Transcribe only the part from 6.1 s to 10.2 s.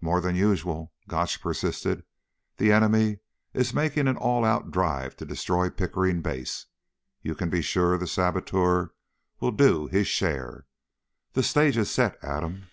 Base. You can be sure the saboteur will do his